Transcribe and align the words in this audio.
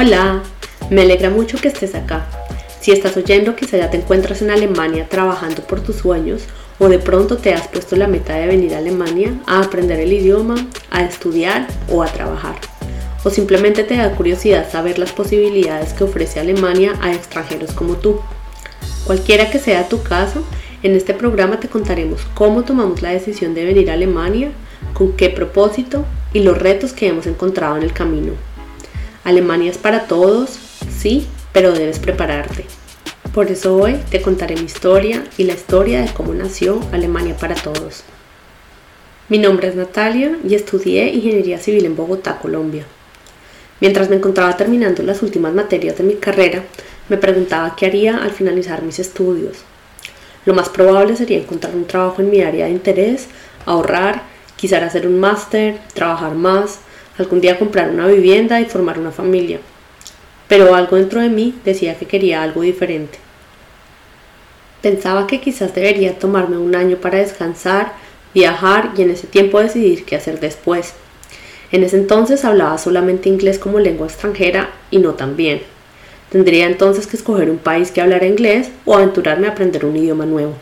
Hola, 0.00 0.44
me 0.90 1.02
alegra 1.02 1.28
mucho 1.28 1.58
que 1.58 1.66
estés 1.66 1.96
acá. 1.96 2.24
Si 2.80 2.92
estás 2.92 3.16
oyendo, 3.16 3.56
quizá 3.56 3.78
ya 3.78 3.90
te 3.90 3.96
encuentras 3.96 4.42
en 4.42 4.52
Alemania 4.52 5.08
trabajando 5.08 5.62
por 5.62 5.80
tus 5.80 5.96
sueños 5.96 6.42
o 6.78 6.88
de 6.88 7.00
pronto 7.00 7.38
te 7.38 7.52
has 7.52 7.66
puesto 7.66 7.96
la 7.96 8.06
meta 8.06 8.36
de 8.36 8.46
venir 8.46 8.76
a 8.76 8.78
Alemania 8.78 9.34
a 9.48 9.60
aprender 9.60 9.98
el 9.98 10.12
idioma, 10.12 10.54
a 10.92 11.02
estudiar 11.02 11.66
o 11.90 12.04
a 12.04 12.06
trabajar. 12.06 12.54
O 13.24 13.30
simplemente 13.30 13.82
te 13.82 13.96
da 13.96 14.12
curiosidad 14.12 14.70
saber 14.70 15.00
las 15.00 15.10
posibilidades 15.10 15.94
que 15.94 16.04
ofrece 16.04 16.38
Alemania 16.38 16.94
a 17.00 17.12
extranjeros 17.12 17.72
como 17.72 17.96
tú. 17.96 18.20
Cualquiera 19.04 19.50
que 19.50 19.58
sea 19.58 19.88
tu 19.88 20.04
caso, 20.04 20.44
en 20.84 20.94
este 20.94 21.12
programa 21.12 21.58
te 21.58 21.66
contaremos 21.66 22.24
cómo 22.34 22.62
tomamos 22.62 23.02
la 23.02 23.10
decisión 23.10 23.52
de 23.52 23.64
venir 23.64 23.90
a 23.90 23.94
Alemania, 23.94 24.52
con 24.94 25.14
qué 25.14 25.28
propósito 25.28 26.04
y 26.32 26.44
los 26.44 26.56
retos 26.56 26.92
que 26.92 27.08
hemos 27.08 27.26
encontrado 27.26 27.76
en 27.76 27.82
el 27.82 27.92
camino. 27.92 28.34
Alemania 29.28 29.70
es 29.70 29.76
para 29.76 30.06
todos, 30.06 30.58
sí, 30.98 31.26
pero 31.52 31.72
debes 31.72 31.98
prepararte. 31.98 32.64
Por 33.34 33.50
eso 33.50 33.76
hoy 33.76 34.00
te 34.10 34.22
contaré 34.22 34.56
mi 34.56 34.62
historia 34.62 35.22
y 35.36 35.44
la 35.44 35.52
historia 35.52 36.00
de 36.00 36.10
cómo 36.14 36.32
nació 36.32 36.80
Alemania 36.92 37.36
para 37.36 37.54
todos. 37.54 38.04
Mi 39.28 39.36
nombre 39.36 39.68
es 39.68 39.76
Natalia 39.76 40.38
y 40.48 40.54
estudié 40.54 41.12
Ingeniería 41.12 41.58
Civil 41.58 41.84
en 41.84 41.94
Bogotá, 41.94 42.38
Colombia. 42.38 42.86
Mientras 43.82 44.08
me 44.08 44.16
encontraba 44.16 44.56
terminando 44.56 45.02
las 45.02 45.22
últimas 45.22 45.52
materias 45.52 45.98
de 45.98 46.04
mi 46.04 46.14
carrera, 46.14 46.64
me 47.10 47.18
preguntaba 47.18 47.76
qué 47.76 47.84
haría 47.84 48.16
al 48.16 48.30
finalizar 48.30 48.82
mis 48.82 48.98
estudios. 48.98 49.58
Lo 50.46 50.54
más 50.54 50.70
probable 50.70 51.16
sería 51.16 51.36
encontrar 51.36 51.76
un 51.76 51.86
trabajo 51.86 52.22
en 52.22 52.30
mi 52.30 52.40
área 52.40 52.64
de 52.64 52.70
interés, 52.70 53.28
ahorrar, 53.66 54.22
quizá 54.56 54.78
hacer 54.78 55.06
un 55.06 55.20
máster, 55.20 55.78
trabajar 55.92 56.34
más, 56.34 56.78
algún 57.18 57.40
día 57.40 57.58
comprar 57.58 57.90
una 57.90 58.06
vivienda 58.06 58.60
y 58.60 58.66
formar 58.66 58.98
una 58.98 59.10
familia. 59.10 59.60
Pero 60.48 60.74
algo 60.74 60.96
dentro 60.96 61.20
de 61.20 61.28
mí 61.28 61.54
decía 61.64 61.98
que 61.98 62.06
quería 62.06 62.42
algo 62.42 62.62
diferente. 62.62 63.18
Pensaba 64.82 65.26
que 65.26 65.40
quizás 65.40 65.74
debería 65.74 66.18
tomarme 66.18 66.56
un 66.56 66.74
año 66.74 66.96
para 66.96 67.18
descansar, 67.18 67.92
viajar 68.32 68.92
y 68.96 69.02
en 69.02 69.10
ese 69.10 69.26
tiempo 69.26 69.60
decidir 69.60 70.04
qué 70.04 70.16
hacer 70.16 70.40
después. 70.40 70.94
En 71.72 71.82
ese 71.82 71.96
entonces 71.96 72.44
hablaba 72.44 72.78
solamente 72.78 73.28
inglés 73.28 73.58
como 73.58 73.78
lengua 73.78 74.06
extranjera 74.06 74.70
y 74.90 74.98
no 74.98 75.14
tan 75.14 75.36
bien. 75.36 75.62
Tendría 76.30 76.66
entonces 76.66 77.06
que 77.06 77.16
escoger 77.16 77.50
un 77.50 77.58
país 77.58 77.90
que 77.90 78.00
hablara 78.00 78.26
inglés 78.26 78.70
o 78.84 78.94
aventurarme 78.94 79.48
a 79.48 79.50
aprender 79.50 79.84
un 79.84 79.96
idioma 79.96 80.26
nuevo. 80.26 80.54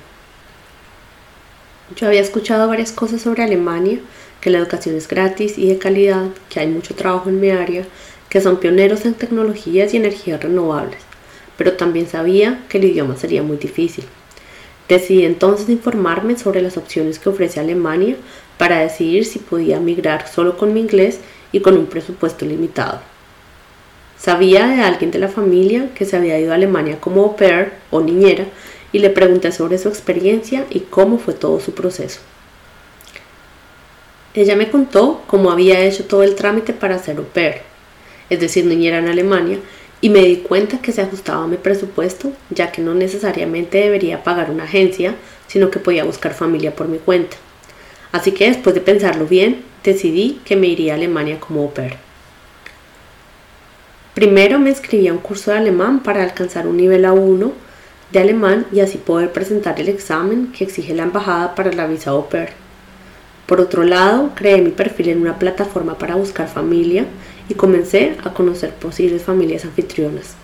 Yo 1.95 2.09
había 2.09 2.21
escuchado 2.21 2.67
varias 2.67 2.91
cosas 2.91 3.23
sobre 3.23 3.45
Alemania, 3.45 4.01
que 4.47 4.51
la 4.51 4.59
educación 4.59 4.95
es 4.95 5.09
gratis 5.09 5.59
y 5.59 5.67
de 5.67 5.77
calidad, 5.77 6.29
que 6.49 6.61
hay 6.61 6.69
mucho 6.69 6.95
trabajo 6.95 7.29
en 7.29 7.41
mi 7.41 7.51
área, 7.51 7.85
que 8.29 8.41
son 8.41 8.59
pioneros 8.59 9.05
en 9.05 9.15
tecnologías 9.15 9.93
y 9.93 9.97
energías 9.97 10.41
renovables, 10.41 11.01
pero 11.57 11.73
también 11.73 12.07
sabía 12.09 12.65
que 12.69 12.79
el 12.79 12.85
idioma 12.85 13.17
sería 13.17 13.43
muy 13.43 13.57
difícil. 13.57 14.05
Decidí 14.89 15.25
entonces 15.25 15.69
informarme 15.69 16.39
sobre 16.39 16.63
las 16.63 16.77
opciones 16.77 17.19
que 17.19 17.29
ofrece 17.29 17.59
Alemania 17.59 18.15
para 18.57 18.79
decidir 18.79 19.25
si 19.25 19.41
podía 19.41 19.81
migrar 19.81 20.29
solo 20.29 20.57
con 20.57 20.73
mi 20.73 20.79
inglés 20.79 21.19
y 21.51 21.59
con 21.59 21.77
un 21.77 21.87
presupuesto 21.87 22.47
limitado. 22.47 23.01
Sabía 24.17 24.69
de 24.69 24.81
alguien 24.81 25.11
de 25.11 25.19
la 25.19 25.27
familia 25.27 25.91
que 25.93 26.05
se 26.05 26.17
había 26.17 26.39
ido 26.39 26.53
a 26.53 26.55
Alemania 26.55 27.01
como 27.01 27.25
au 27.25 27.35
pair 27.35 27.73
o 27.91 28.01
niñera 28.01 28.47
y 28.93 29.01
le 29.01 29.11
pregunté 29.11 29.51
sobre 29.51 29.79
su 29.79 29.89
experiencia 29.89 30.67
y 30.71 30.87
cómo 30.89 31.19
fue 31.19 31.35
todo 31.35 31.59
su 31.59 31.75
proceso. 31.75 32.21
Ella 34.37 34.55
me 34.55 34.71
contó 34.71 35.23
cómo 35.27 35.51
había 35.51 35.81
hecho 35.81 36.05
todo 36.05 36.23
el 36.23 36.35
trámite 36.35 36.75
para 36.75 36.99
ser 36.99 37.17
au 37.17 37.25
pair, 37.25 37.63
es 38.29 38.39
decir, 38.39 38.67
niñera 38.67 38.99
en 38.99 39.09
Alemania, 39.09 39.59
y 40.03 40.11
me 40.11 40.21
di 40.21 40.37
cuenta 40.37 40.83
que 40.83 40.93
se 40.93 41.01
ajustaba 41.01 41.45
a 41.45 41.47
mi 41.49 41.57
presupuesto, 41.57 42.33
ya 42.51 42.71
que 42.71 42.83
no 42.83 42.93
necesariamente 42.93 43.79
debería 43.79 44.23
pagar 44.23 44.51
una 44.51 44.65
agencia, 44.65 45.15
sino 45.47 45.71
que 45.71 45.79
podía 45.79 46.05
buscar 46.05 46.35
familia 46.35 46.77
por 46.77 46.87
mi 46.87 46.99
cuenta. 46.99 47.39
Así 48.13 48.33
que 48.33 48.49
después 48.49 48.75
de 48.75 48.83
pensarlo 48.83 49.27
bien, 49.27 49.63
decidí 49.83 50.39
que 50.45 50.55
me 50.55 50.67
iría 50.67 50.93
a 50.93 50.97
Alemania 50.97 51.41
como 51.41 51.63
au 51.63 51.73
pair. 51.73 51.95
Primero 54.13 54.59
me 54.59 54.69
inscribí 54.69 55.09
a 55.09 55.15
un 55.15 55.19
curso 55.19 55.51
de 55.51 55.57
alemán 55.57 56.01
para 56.01 56.23
alcanzar 56.23 56.67
un 56.67 56.77
nivel 56.77 57.07
A1 57.07 57.53
de 58.13 58.19
alemán 58.19 58.67
y 58.71 58.81
así 58.81 58.99
poder 58.99 59.33
presentar 59.33 59.81
el 59.81 59.89
examen 59.89 60.53
que 60.53 60.65
exige 60.65 60.95
la 60.95 61.05
embajada 61.05 61.55
para 61.55 61.73
la 61.73 61.87
visa 61.87 62.11
au 62.11 62.29
pair. 62.29 62.66
Por 63.47 63.61
otro 63.61 63.85
lado, 63.85 64.33
creé 64.35 64.61
mi 64.61 64.71
perfil 64.71 65.09
en 65.09 65.21
una 65.21 65.39
plataforma 65.39 65.97
para 65.99 66.17
buscar 66.17 66.49
familia 66.49 67.07
y 67.49 67.55
comencé 67.55 68.17
a 68.25 68.35
conocer 68.35 68.71
posibles 68.71 69.23
familias 69.23 69.65
anfitrionas. 69.65 70.35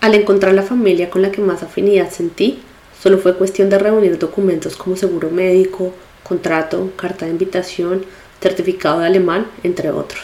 Al 0.00 0.14
encontrar 0.14 0.54
la 0.54 0.62
familia 0.62 1.10
con 1.10 1.20
la 1.20 1.30
que 1.30 1.42
más 1.42 1.62
afinidad 1.62 2.10
sentí, 2.10 2.60
solo 3.02 3.18
fue 3.18 3.36
cuestión 3.36 3.68
de 3.68 3.78
reunir 3.78 4.18
documentos 4.18 4.76
como 4.76 4.96
seguro 4.96 5.30
médico, 5.30 5.92
contrato, 6.22 6.90
carta 6.96 7.26
de 7.26 7.32
invitación, 7.32 8.04
certificado 8.40 9.00
de 9.00 9.06
alemán, 9.06 9.46
entre 9.62 9.90
otros. 9.90 10.22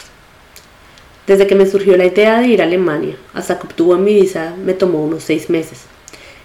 Desde 1.26 1.46
que 1.46 1.54
me 1.54 1.66
surgió 1.66 1.96
la 1.96 2.06
idea 2.06 2.40
de 2.40 2.48
ir 2.48 2.62
a 2.62 2.64
Alemania 2.64 3.16
hasta 3.34 3.58
que 3.58 3.66
obtuvo 3.66 3.96
mi 3.96 4.14
visa 4.14 4.54
me 4.64 4.72
tomó 4.72 5.04
unos 5.04 5.22
seis 5.24 5.50
meses. 5.50 5.82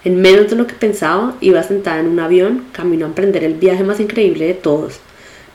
En 0.04 0.22
menos 0.22 0.50
de 0.50 0.56
lo 0.56 0.68
que 0.68 0.76
pensaba, 0.76 1.36
iba 1.42 1.64
sentada 1.64 2.00
en 2.00 2.08
un 2.08 2.20
avión 2.20 2.66
camino 2.74 3.06
a 3.06 3.10
emprender 3.10 3.44
el 3.44 3.56
viaje 3.56 3.84
más 3.84 4.00
increíble 4.00 4.46
de 4.46 4.54
todos. 4.54 5.00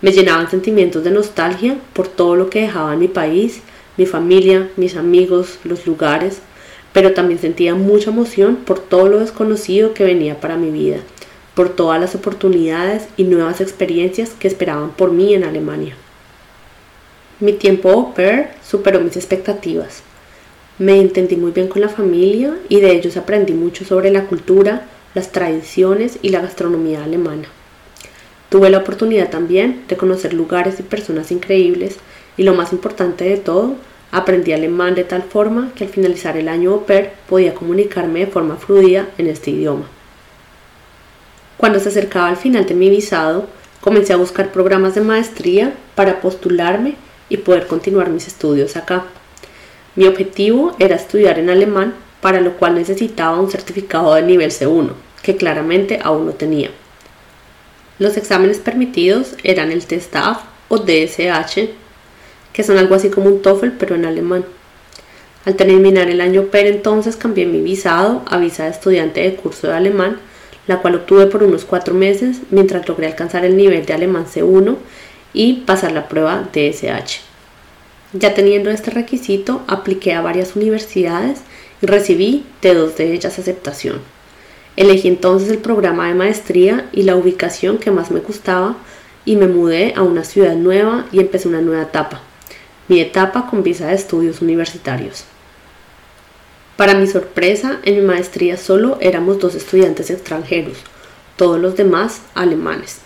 Me 0.03 0.11
llenaban 0.11 0.51
sentimientos 0.51 1.05
de 1.05 1.13
nostalgia 1.13 1.77
por 1.93 2.09
todo 2.09 2.35
lo 2.35 2.51
que 2.51 2.63
dejaba 2.63 2.93
en 2.93 2.99
mi 2.99 3.07
país, 3.07 3.61
mi 3.97 4.05
familia, 4.05 4.69
mis 4.77 4.97
amigos, 4.97 5.61
los 5.63 5.87
lugares, 5.87 6.41
pero 6.93 7.13
también 7.13 7.39
sentía 7.39 7.77
mucha 7.77 8.11
emoción 8.11 8.57
por 8.57 8.81
todo 8.81 9.07
lo 9.09 9.21
desconocido 9.21 9.95
que 9.95 10.03
venía 10.03 10.41
para 10.41 10.57
mi 10.57 10.71
vida, 10.71 10.99
por 11.55 11.69
todas 11.69 12.01
las 12.01 12.17
oportunidades 12.17 13.05
y 13.17 13.23
nuevas 13.23 13.61
experiencias 13.61 14.31
que 14.31 14.49
esperaban 14.49 14.91
por 14.91 15.13
mí 15.13 15.35
en 15.35 15.45
Alemania. 15.45 15.95
Mi 17.39 17.53
tiempo 17.53 17.91
au 17.91 18.13
pair 18.13 18.49
superó 18.69 19.01
mis 19.01 19.17
expectativas. 19.17 20.03
Me 20.79 21.01
entendí 21.01 21.37
muy 21.37 21.53
bien 21.53 21.69
con 21.69 21.81
la 21.81 21.89
familia 21.89 22.57
y 22.69 22.81
de 22.81 22.91
ellos 22.91 23.17
aprendí 23.17 23.53
mucho 23.53 23.85
sobre 23.85 24.11
la 24.11 24.25
cultura, 24.25 24.89
las 25.15 25.31
tradiciones 25.31 26.19
y 26.23 26.31
la 26.31 26.41
gastronomía 26.41 27.05
alemana. 27.05 27.47
Tuve 28.53 28.69
la 28.69 28.77
oportunidad 28.77 29.31
también 29.31 29.85
de 29.89 29.97
conocer 29.97 30.35
lugares 30.35 30.79
y 30.79 30.83
personas 30.83 31.31
increíbles 31.33 31.97
y 32.37 32.43
lo 32.43 32.53
más 32.53 32.75
importante 32.75 33.25
de 33.25 33.39
todo, 33.39 33.77
aprendí 34.11 34.53
alemán 34.53 34.95
de 34.95 35.05
tal 35.05 35.23
forma 35.23 35.73
que 35.75 35.85
al 35.85 35.91
finalizar 35.91 36.37
el 36.37 36.49
año 36.49 36.73
au 36.73 36.85
pair 36.85 37.13
podía 37.31 37.55
comunicarme 37.55 38.21
de 38.21 38.27
forma 38.27 38.57
fluida 38.57 39.09
en 39.17 39.29
este 39.29 39.53
idioma. 39.53 39.87
Cuando 41.57 41.81
se 41.81 41.89
acercaba 41.89 42.29
al 42.29 42.37
final 42.37 42.67
de 42.67 42.75
mi 42.75 42.91
visado, 42.91 43.47
comencé 43.81 44.13
a 44.13 44.17
buscar 44.17 44.53
programas 44.53 44.95
de 44.95 45.01
maestría 45.01 45.73
para 45.95 46.21
postularme 46.21 46.97
y 47.31 47.39
poder 47.39 47.67
continuar 47.67 48.11
mis 48.11 48.27
estudios 48.27 48.77
acá. 48.77 49.07
Mi 49.97 50.05
objetivo 50.05 50.77
era 50.79 50.97
estudiar 50.97 51.39
en 51.39 51.49
alemán, 51.49 51.95
para 52.21 52.43
lo 52.43 52.59
cual 52.59 52.75
necesitaba 52.75 53.41
un 53.41 53.51
certificado 53.51 54.15
de 54.15 54.21
nivel 54.21 54.51
C1, 54.51 54.91
que 55.23 55.37
claramente 55.39 56.01
aún 56.03 56.27
no 56.27 56.33
tenía. 56.33 56.71
Los 58.03 58.17
exámenes 58.17 58.59
permitidos 58.59 59.37
eran 59.45 59.71
el 59.71 59.87
TESTAF 59.87 60.43
o 60.67 60.79
DSH, 60.79 61.69
que 62.53 62.65
son 62.65 62.77
algo 62.77 62.97
así 62.97 63.11
como 63.11 63.29
un 63.29 63.43
TOEFL 63.43 63.77
pero 63.79 63.95
en 63.95 64.07
alemán. 64.07 64.45
Al 65.45 65.55
terminar 65.55 66.11
el 66.11 66.21
año 66.21 66.47
PER 66.47 66.67
entonces 66.67 67.15
cambié 67.15 67.47
mi 67.47 67.61
visado 67.61 68.25
a 68.27 68.39
visa 68.39 68.65
de 68.65 68.71
estudiante 68.71 69.21
de 69.21 69.37
curso 69.37 69.69
de 69.69 69.75
alemán, 69.75 70.19
la 70.67 70.79
cual 70.79 70.97
obtuve 70.97 71.27
por 71.27 71.45
unos 71.45 71.65
cuatro 71.65 71.95
meses 71.95 72.39
mientras 72.51 72.89
logré 72.89 73.07
alcanzar 73.07 73.45
el 73.45 73.57
nivel 73.57 73.87
de 73.87 73.93
alemán 73.93 74.27
C1 74.27 74.79
y 75.33 75.61
pasar 75.65 75.93
la 75.93 76.09
prueba 76.09 76.49
DSH. 76.53 77.21
Ya 78.15 78.35
teniendo 78.35 78.71
este 78.71 78.91
requisito, 78.91 79.63
apliqué 79.69 80.13
a 80.15 80.23
varias 80.23 80.57
universidades 80.57 81.43
y 81.81 81.87
recibí 81.87 82.47
de 82.63 82.75
dos 82.75 82.97
de 82.97 83.13
ellas 83.13 83.39
aceptación. 83.39 84.01
Elegí 84.77 85.09
entonces 85.09 85.51
el 85.51 85.59
programa 85.59 86.09
de 86.09 86.15
maestría 86.15 86.89
y 86.93 87.03
la 87.03 87.17
ubicación 87.17 87.79
que 87.79 87.91
más 87.91 88.11
me 88.11 88.21
gustaba 88.21 88.77
y 89.25 89.37
me 89.37 89.47
mudé 89.47 89.93
a 89.97 90.03
una 90.03 90.25
ciudad 90.25 90.55
nueva 90.55 91.07
y 91.13 91.21
empecé 91.21 91.49
una 91.49 91.61
nueva 91.61 91.83
etapa, 91.83 92.21
mi 92.89 93.01
etapa 93.01 93.47
con 93.49 93.63
visa 93.63 93.89
de 93.89 93.95
estudios 93.95 94.41
universitarios. 94.41 95.25
Para 96.77 96.95
mi 96.95 97.07
sorpresa, 97.07 97.81
en 97.85 97.97
mi 97.97 98.01
maestría 98.01 98.57
solo 98.57 98.97
éramos 99.01 99.39
dos 99.39 99.55
estudiantes 99.55 100.11
extranjeros, 100.11 100.79
todos 101.37 101.61
los 101.61 101.77
demás 101.77 102.23
alemanes. 102.35 103.01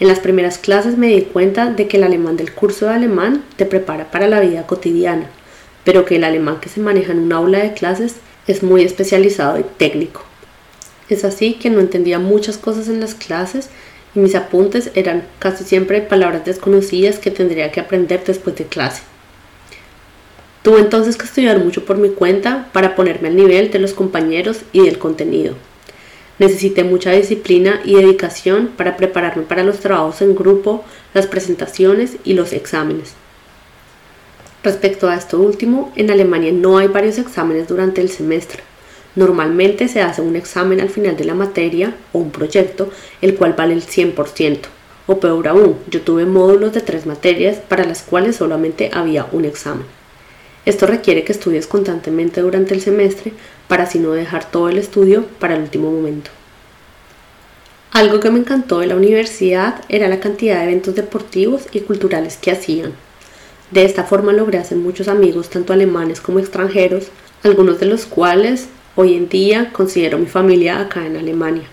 En 0.00 0.08
las 0.08 0.18
primeras 0.18 0.58
clases 0.58 0.98
me 0.98 1.06
di 1.06 1.22
cuenta 1.22 1.70
de 1.70 1.86
que 1.86 1.96
el 1.96 2.02
alemán 2.02 2.36
del 2.36 2.52
curso 2.52 2.86
de 2.86 2.94
alemán 2.94 3.44
te 3.56 3.66
prepara 3.66 4.10
para 4.10 4.26
la 4.26 4.40
vida 4.40 4.66
cotidiana, 4.66 5.30
pero 5.84 6.04
que 6.04 6.16
el 6.16 6.24
alemán 6.24 6.58
que 6.60 6.68
se 6.68 6.80
maneja 6.80 7.12
en 7.12 7.20
un 7.20 7.32
aula 7.32 7.60
de 7.60 7.72
clases 7.72 8.16
es 8.48 8.64
muy 8.64 8.82
especializado 8.82 9.60
y 9.60 9.62
técnico. 9.62 10.31
Es 11.12 11.24
así 11.24 11.52
que 11.52 11.68
no 11.68 11.78
entendía 11.78 12.18
muchas 12.18 12.56
cosas 12.56 12.88
en 12.88 12.98
las 12.98 13.14
clases 13.14 13.68
y 14.14 14.18
mis 14.18 14.34
apuntes 14.34 14.90
eran 14.94 15.24
casi 15.38 15.62
siempre 15.62 16.00
palabras 16.00 16.46
desconocidas 16.46 17.18
que 17.18 17.30
tendría 17.30 17.70
que 17.70 17.80
aprender 17.80 18.24
después 18.24 18.56
de 18.56 18.64
clase. 18.64 19.02
Tuve 20.62 20.80
entonces 20.80 21.18
que 21.18 21.26
estudiar 21.26 21.62
mucho 21.62 21.84
por 21.84 21.98
mi 21.98 22.08
cuenta 22.08 22.70
para 22.72 22.96
ponerme 22.96 23.28
al 23.28 23.36
nivel 23.36 23.70
de 23.70 23.78
los 23.78 23.92
compañeros 23.92 24.62
y 24.72 24.80
del 24.86 24.98
contenido. 24.98 25.54
Necesité 26.38 26.82
mucha 26.82 27.10
disciplina 27.10 27.82
y 27.84 27.96
dedicación 27.96 28.68
para 28.74 28.96
prepararme 28.96 29.42
para 29.42 29.64
los 29.64 29.80
trabajos 29.80 30.22
en 30.22 30.34
grupo, 30.34 30.82
las 31.12 31.26
presentaciones 31.26 32.16
y 32.24 32.32
los 32.32 32.54
exámenes. 32.54 33.12
Respecto 34.64 35.10
a 35.10 35.16
esto 35.16 35.38
último, 35.38 35.92
en 35.94 36.10
Alemania 36.10 36.52
no 36.52 36.78
hay 36.78 36.88
varios 36.88 37.18
exámenes 37.18 37.68
durante 37.68 38.00
el 38.00 38.08
semestre. 38.08 38.71
Normalmente 39.14 39.88
se 39.88 40.00
hace 40.00 40.22
un 40.22 40.36
examen 40.36 40.80
al 40.80 40.88
final 40.88 41.16
de 41.16 41.24
la 41.24 41.34
materia 41.34 41.94
o 42.12 42.18
un 42.18 42.30
proyecto, 42.30 42.90
el 43.20 43.34
cual 43.34 43.52
vale 43.52 43.74
el 43.74 43.82
100%. 43.82 44.58
O 45.06 45.20
peor 45.20 45.48
aún, 45.48 45.76
yo 45.90 46.00
tuve 46.00 46.24
módulos 46.24 46.72
de 46.72 46.80
tres 46.80 47.06
materias 47.06 47.58
para 47.58 47.84
las 47.84 48.02
cuales 48.02 48.36
solamente 48.36 48.90
había 48.92 49.26
un 49.32 49.44
examen. 49.44 49.86
Esto 50.64 50.86
requiere 50.86 51.24
que 51.24 51.32
estudies 51.32 51.66
constantemente 51.66 52.40
durante 52.40 52.72
el 52.72 52.80
semestre 52.80 53.32
para 53.66 53.82
así 53.82 53.98
no 53.98 54.12
dejar 54.12 54.50
todo 54.50 54.68
el 54.68 54.78
estudio 54.78 55.26
para 55.40 55.56
el 55.56 55.62
último 55.62 55.90
momento. 55.90 56.30
Algo 57.90 58.20
que 58.20 58.30
me 58.30 58.38
encantó 58.38 58.78
de 58.78 58.86
la 58.86 58.96
universidad 58.96 59.84
era 59.88 60.08
la 60.08 60.20
cantidad 60.20 60.58
de 60.58 60.64
eventos 60.64 60.94
deportivos 60.94 61.66
y 61.72 61.80
culturales 61.80 62.38
que 62.38 62.52
hacían. 62.52 62.92
De 63.70 63.84
esta 63.84 64.04
forma 64.04 64.32
logré 64.32 64.58
hacer 64.58 64.78
muchos 64.78 65.08
amigos, 65.08 65.50
tanto 65.50 65.72
alemanes 65.72 66.20
como 66.20 66.38
extranjeros, 66.38 67.08
algunos 67.42 67.80
de 67.80 67.86
los 67.86 68.06
cuales 68.06 68.68
hoy 68.94 69.14
en 69.14 69.28
día 69.28 69.70
considero 69.72 70.18
mi 70.18 70.26
familia 70.26 70.80
acá 70.80 71.06
en 71.06 71.16
Alemania. 71.16 71.64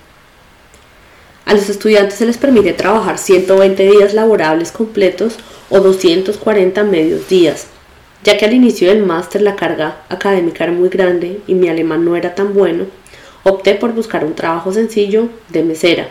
A 1.46 1.54
los 1.54 1.70
estudiantes 1.70 2.16
se 2.20 2.26
les 2.26 2.38
permite 2.38 2.74
trabajar 2.74 3.18
120 3.18 3.92
días 3.92 4.14
laborables 4.14 4.72
completos 4.72 5.38
o 5.70 5.80
240 5.80 6.84
medios 6.84 7.28
días, 7.28 7.68
ya 8.24 8.38
que 8.38 8.46
al 8.46 8.54
inicio 8.54 8.90
del 8.90 9.04
máster 9.06 9.42
la 9.42 9.56
carga 9.56 10.04
académica 10.10 10.64
era 10.64 10.74
muy 10.74 10.90
grande 10.90 11.42
y 11.48 11.56
mi 11.56 11.68
alemán 11.68 12.06
no 12.06 12.16
era 12.16 12.36
tan 12.36 12.54
bueno, 12.54 12.86
opté 13.44 13.76
por 13.76 13.94
buscar 13.94 14.24
un 14.24 14.36
trabajo 14.36 14.72
sencillo 14.72 15.30
de 15.50 15.64
mesera. 15.64 16.10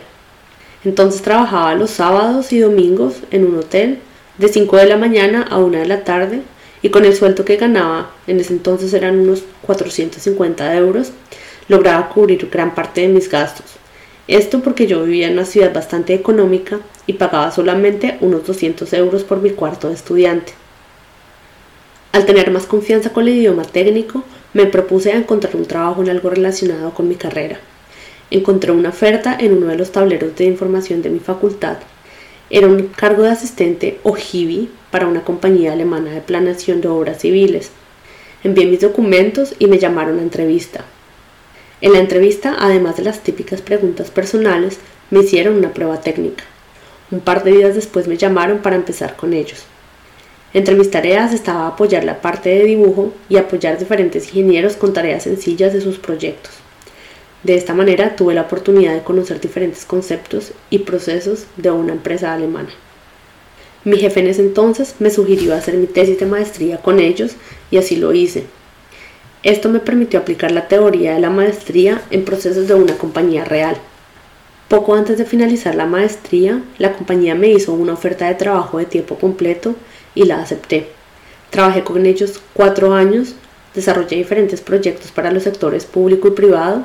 Entonces 0.83 1.21
trabajaba 1.21 1.75
los 1.75 1.89
sábados 1.89 2.51
y 2.53 2.59
domingos 2.59 3.15
en 3.31 3.45
un 3.45 3.57
hotel 3.57 3.99
de 4.37 4.47
5 4.47 4.77
de 4.77 4.85
la 4.85 4.97
mañana 4.97 5.45
a 5.49 5.57
1 5.57 5.79
de 5.79 5.85
la 5.85 6.03
tarde 6.03 6.41
y 6.81 6.89
con 6.89 7.05
el 7.05 7.15
sueldo 7.15 7.45
que 7.45 7.57
ganaba, 7.57 8.11
en 8.27 8.39
ese 8.39 8.53
entonces 8.53 8.93
eran 8.93 9.19
unos 9.19 9.43
450 9.63 10.75
euros, 10.75 11.11
lograba 11.67 12.09
cubrir 12.09 12.49
gran 12.49 12.73
parte 12.73 13.01
de 13.01 13.09
mis 13.09 13.29
gastos. 13.29 13.65
Esto 14.27 14.61
porque 14.61 14.87
yo 14.87 15.03
vivía 15.03 15.27
en 15.27 15.33
una 15.33 15.45
ciudad 15.45 15.73
bastante 15.73 16.13
económica 16.13 16.79
y 17.07 17.13
pagaba 17.13 17.51
solamente 17.51 18.17
unos 18.21 18.45
200 18.45 18.91
euros 18.93 19.23
por 19.23 19.41
mi 19.41 19.51
cuarto 19.51 19.87
de 19.87 19.95
estudiante. 19.95 20.53
Al 22.11 22.25
tener 22.25 22.51
más 22.51 22.65
confianza 22.65 23.11
con 23.11 23.27
el 23.27 23.35
idioma 23.35 23.63
técnico, 23.63 24.23
me 24.53 24.65
propuse 24.65 25.11
a 25.11 25.17
encontrar 25.17 25.55
un 25.55 25.65
trabajo 25.65 26.01
en 26.01 26.09
algo 26.09 26.29
relacionado 26.29 26.91
con 26.93 27.07
mi 27.07 27.15
carrera. 27.15 27.59
Encontré 28.31 28.71
una 28.71 28.89
oferta 28.89 29.35
en 29.39 29.53
uno 29.53 29.67
de 29.67 29.77
los 29.77 29.91
tableros 29.91 30.35
de 30.35 30.45
información 30.45 31.01
de 31.01 31.09
mi 31.09 31.19
facultad. 31.19 31.77
Era 32.49 32.67
un 32.67 32.87
cargo 32.87 33.23
de 33.23 33.29
asistente 33.29 33.99
o 34.03 34.15
HIBI 34.15 34.69
para 34.91 35.07
una 35.07 35.23
compañía 35.23 35.73
alemana 35.73 36.11
de 36.11 36.21
planeación 36.21 36.81
de 36.81 36.87
obras 36.87 37.19
civiles. 37.19 37.71
Envié 38.43 38.65
mis 38.65 38.81
documentos 38.81 39.55
y 39.59 39.67
me 39.67 39.79
llamaron 39.79 40.19
a 40.19 40.23
entrevista. 40.23 40.85
En 41.81 41.93
la 41.93 41.99
entrevista, 41.99 42.55
además 42.59 42.97
de 42.97 43.03
las 43.03 43.21
típicas 43.21 43.61
preguntas 43.61 44.11
personales, 44.11 44.79
me 45.11 45.19
hicieron 45.19 45.57
una 45.57 45.73
prueba 45.73 46.01
técnica. 46.01 46.43
Un 47.11 47.21
par 47.21 47.43
de 47.43 47.51
días 47.51 47.75
después 47.75 48.07
me 48.07 48.17
llamaron 48.17 48.59
para 48.59 48.75
empezar 48.75 49.15
con 49.15 49.33
ellos. 49.33 49.65
Entre 50.53 50.75
mis 50.75 50.89
tareas 50.89 51.33
estaba 51.33 51.67
apoyar 51.67 52.03
la 52.03 52.21
parte 52.21 52.49
de 52.49 52.63
dibujo 52.63 53.13
y 53.29 53.37
apoyar 53.37 53.77
diferentes 53.77 54.27
ingenieros 54.27 54.75
con 54.75 54.93
tareas 54.93 55.23
sencillas 55.23 55.73
de 55.73 55.81
sus 55.81 55.99
proyectos. 55.99 56.53
De 57.43 57.55
esta 57.55 57.73
manera 57.73 58.15
tuve 58.15 58.33
la 58.33 58.41
oportunidad 58.41 58.93
de 58.93 59.03
conocer 59.03 59.39
diferentes 59.39 59.85
conceptos 59.85 60.51
y 60.69 60.79
procesos 60.79 61.45
de 61.55 61.71
una 61.71 61.93
empresa 61.93 62.33
alemana. 62.33 62.69
Mi 63.85 63.97
jefe 63.97 64.19
en 64.19 64.27
ese 64.27 64.41
entonces 64.41 64.95
me 64.99 65.09
sugirió 65.09 65.55
hacer 65.55 65.75
mi 65.75 65.87
tesis 65.87 66.19
de 66.19 66.25
maestría 66.25 66.77
con 66.79 66.99
ellos 66.99 67.31
y 67.71 67.77
así 67.77 67.95
lo 67.95 68.13
hice. 68.13 68.43
Esto 69.41 69.69
me 69.69 69.79
permitió 69.79 70.19
aplicar 70.19 70.51
la 70.51 70.67
teoría 70.67 71.13
de 71.13 71.21
la 71.21 71.29
maestría 71.29 72.01
en 72.11 72.25
procesos 72.25 72.67
de 72.67 72.73
una 72.73 72.97
compañía 72.97 73.45
real. 73.45 73.77
Poco 74.67 74.95
antes 74.95 75.17
de 75.17 75.23
finalizar 75.23 75.75
la 75.75 75.85
maestría, 75.85 76.61
la 76.77 76.91
compañía 76.91 77.35
me 77.35 77.47
hizo 77.47 77.71
una 77.71 77.93
oferta 77.93 78.27
de 78.27 78.35
trabajo 78.35 78.79
de 78.79 78.85
tiempo 78.85 79.15
completo 79.15 79.75
y 80.13 80.25
la 80.25 80.41
acepté. 80.41 80.89
Trabajé 81.49 81.85
con 81.85 82.05
ellos 82.05 82.41
cuatro 82.53 82.93
años, 82.93 83.35
desarrollé 83.73 84.17
diferentes 84.17 84.59
proyectos 84.59 85.11
para 85.11 85.31
los 85.31 85.43
sectores 85.43 85.85
público 85.85 86.27
y 86.27 86.31
privado, 86.31 86.83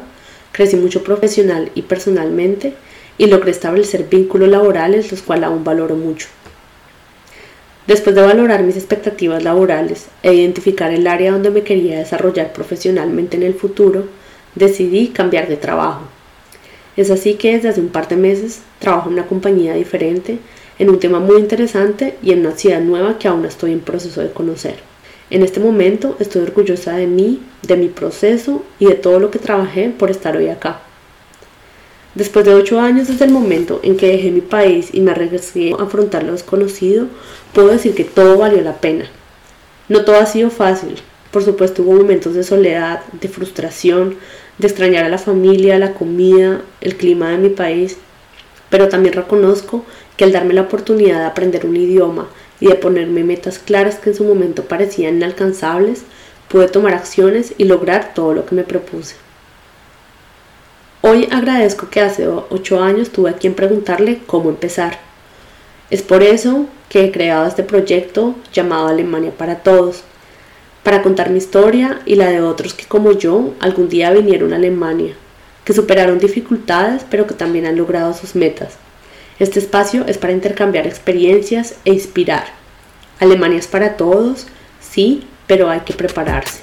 crecí 0.53 0.77
mucho 0.77 1.03
profesional 1.03 1.73
y 1.75 1.83
personalmente 1.83 2.75
y 3.19 3.27
logré 3.27 3.51
establecer 3.51 4.05
vínculos 4.09 4.49
laborales 4.49 5.11
los 5.11 5.23
cuales 5.23 5.47
aún 5.47 5.65
valoro 5.65 5.97
mucho. 5.97 6.29
Después 7.87 8.17
de 8.17 8.23
valorar 8.23 8.63
mis 8.63 8.77
expectativas 8.77 9.43
laborales 9.43 10.07
e 10.23 10.33
identificar 10.33 10.91
el 10.93 11.07
área 11.07 11.33
donde 11.33 11.51
me 11.51 11.63
quería 11.63 11.99
desarrollar 11.99 12.53
profesionalmente 12.53 13.37
en 13.37 13.43
el 13.43 13.55
futuro, 13.55 14.07
decidí 14.55 15.09
cambiar 15.09 15.49
de 15.49 15.57
trabajo. 15.57 16.03
Es 16.97 17.11
así 17.11 17.35
que 17.35 17.55
desde 17.55 17.69
hace 17.69 17.81
un 17.81 17.89
par 17.89 18.09
de 18.09 18.17
meses 18.17 18.61
trabajo 18.79 19.09
en 19.09 19.15
una 19.15 19.27
compañía 19.27 19.75
diferente 19.75 20.39
en 20.79 20.91
un 20.91 20.99
tema 20.99 21.21
muy 21.21 21.39
interesante 21.39 22.17
y 22.23 22.33
en 22.33 22.41
una 22.41 22.57
ciudad 22.57 22.81
nueva 22.81 23.19
que 23.19 23.29
aún 23.29 23.45
estoy 23.45 23.73
en 23.73 23.81
proceso 23.81 24.21
de 24.21 24.33
conocer. 24.33 24.77
En 25.31 25.43
este 25.43 25.61
momento 25.61 26.17
estoy 26.21 26.43
orgullosa 26.43 26.97
de 26.97 27.07
mí, 27.07 27.43
de 27.63 27.77
mi 27.77 27.89
proceso 27.89 28.63
y 28.79 28.87
de 28.87 28.95
todo 28.95 29.21
lo 29.21 29.31
que 29.31 29.39
trabajé 29.39 29.91
por 29.91 30.11
estar 30.11 30.37
hoy 30.37 30.49
acá. 30.49 30.81
Después 32.15 32.45
de 32.45 32.55
ocho 32.55 32.79
años 32.79 33.09
desde 33.09 33.25
el 33.25 33.33
momento 33.33 33.81
en 33.83 33.97
que 33.97 34.07
dejé 34.07 34.31
mi 34.31 34.41
país 34.41 34.91
y 34.93 35.01
me 35.01 35.15
regresé 35.15 35.73
a 35.77 35.83
afrontar 35.83 36.23
lo 36.23 36.31
desconocido, 36.31 37.07
puedo 37.53 37.69
decir 37.69 37.95
que 37.95 38.05
todo 38.05 38.39
valió 38.39 38.63
la 38.63 38.81
pena. 38.81 39.07
No 39.89 40.05
todo 40.05 40.17
ha 40.17 40.27
sido 40.27 40.51
fácil. 40.51 40.95
Por 41.33 41.43
supuesto 41.43 41.83
hubo 41.83 41.95
momentos 41.95 42.35
de 42.35 42.45
soledad, 42.45 43.03
de 43.21 43.29
frustración, 43.29 44.17
de 44.59 44.69
extrañar 44.69 45.05
a 45.05 45.09
la 45.09 45.19
familia, 45.19 45.81
la 45.81 45.95
comida, 45.95 46.63
el 46.81 46.97
clima 46.97 47.31
de 47.31 47.39
mi 47.39 47.49
país, 47.49 47.97
pero 48.71 48.89
también 48.89 49.15
reconozco 49.15 49.85
que 50.17 50.23
al 50.23 50.31
darme 50.31 50.55
la 50.55 50.63
oportunidad 50.63 51.19
de 51.19 51.27
aprender 51.27 51.67
un 51.67 51.77
idioma 51.77 52.29
y 52.61 52.69
de 52.69 52.77
ponerme 52.77 53.25
metas 53.25 53.59
claras 53.59 53.97
que 53.97 54.11
en 54.11 54.17
su 54.17 54.23
momento 54.23 54.63
parecían 54.63 55.17
inalcanzables, 55.17 56.05
pude 56.49 56.69
tomar 56.69 56.95
acciones 56.95 57.55
y 57.59 57.65
lograr 57.65 58.15
todo 58.15 58.35
lo 58.35 58.47
que 58.47 58.55
me 58.55 58.63
propuse. 58.63 59.17
Hoy 61.15 61.29
agradezco 61.31 61.91
que 61.91 62.01
hace 62.01 62.27
ocho 62.27 62.83
años 62.83 63.11
tuve 63.11 63.31
a 63.31 63.35
quien 63.35 63.55
preguntarle 63.55 64.19
cómo 64.27 64.51
empezar. 64.51 64.99
Es 65.89 66.03
por 66.03 66.25
eso 66.25 66.67
que 66.89 67.05
he 67.05 67.13
creado 67.13 67.47
este 67.47 67.63
proyecto 67.63 68.35
llamado 68.53 68.89
Alemania 68.89 69.31
para 69.31 69.61
Todos, 69.61 70.03
para 70.83 71.03
contar 71.03 71.31
mi 71.31 71.39
historia 71.39 72.01
y 72.05 72.17
la 72.17 72.31
de 72.31 72.41
otros 72.41 72.75
que 72.75 72.87
como 72.87 73.13
yo 73.13 73.55
algún 73.61 73.89
día 73.89 74.11
vinieron 74.11 74.53
a 74.53 74.57
Alemania, 74.57 75.15
que 75.65 75.73
superaron 75.73 76.19
dificultades 76.19 77.07
pero 77.09 77.29
que 77.29 77.35
también 77.35 77.67
han 77.67 77.77
logrado 77.77 78.13
sus 78.13 78.35
metas 78.35 78.77
este 79.39 79.59
espacio 79.59 80.05
es 80.07 80.17
para 80.17 80.33
intercambiar 80.33 80.87
experiencias 80.87 81.75
e 81.85 81.93
inspirar. 81.93 82.45
Alemania 83.19 83.59
es 83.59 83.67
para 83.67 83.97
todos, 83.97 84.47
sí, 84.81 85.25
pero 85.49 85.69
hay 85.71 85.81
que 85.81 85.93
prepararse. 85.93 86.61